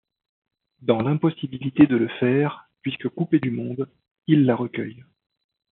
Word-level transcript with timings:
Dans 0.81 0.99
l'impossibilité 1.03 1.85
de 1.85 1.95
le 1.95 2.07
faire, 2.07 2.67
puisque 2.81 3.07
coupés 3.07 3.37
du 3.39 3.51
monde, 3.51 3.87
ils 4.25 4.47
la 4.47 4.55
recueillent. 4.55 5.05